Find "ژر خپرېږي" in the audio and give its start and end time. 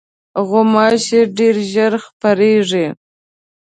1.71-2.85